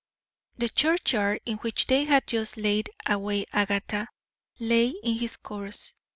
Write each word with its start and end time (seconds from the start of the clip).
The 0.57 0.67
churchyard 0.69 1.41
in 1.45 1.57
which 1.57 1.85
they 1.85 2.05
had 2.05 2.25
just 2.25 2.57
laid 2.57 2.89
away 3.05 3.45
Agatha 3.53 4.07
lay 4.59 4.87
in 5.03 5.19
his 5.19 5.37
course. 5.37 5.93